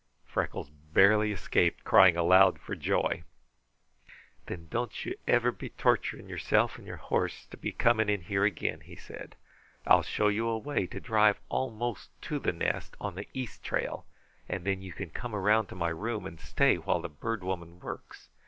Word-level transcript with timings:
Freckles 0.25 0.71
barely 0.71 1.31
escaped 1.31 1.83
crying 1.83 2.17
aloud 2.17 2.57
for 2.59 2.73
joy. 2.75 3.23
"Then 4.47 4.67
don't 4.67 5.05
you 5.05 5.15
ever 5.27 5.51
be 5.51 5.69
torturing 5.69 6.27
yourself 6.27 6.79
and 6.79 6.87
your 6.87 6.97
horse 6.97 7.45
to 7.51 7.57
be 7.57 7.71
coming 7.71 8.09
in 8.09 8.21
here 8.23 8.43
again," 8.43 8.79
he 8.79 8.95
said. 8.95 9.35
"I'll 9.85 10.01
show 10.01 10.27
you 10.29 10.47
a 10.49 10.57
way 10.57 10.87
to 10.87 10.99
drive 10.99 11.39
almost 11.49 12.09
to 12.23 12.39
the 12.39 12.51
nest 12.51 12.97
on 12.99 13.13
the 13.13 13.27
east 13.35 13.63
trail, 13.63 14.07
and 14.49 14.65
then 14.65 14.81
you 14.81 14.91
can 14.91 15.11
come 15.11 15.35
around 15.35 15.67
to 15.67 15.75
my 15.75 15.89
room 15.89 16.25
and 16.25 16.39
stay 16.39 16.77
while 16.79 16.99
the 17.01 17.07
Bird 17.07 17.43
Woman 17.43 17.79
works. 17.79 18.29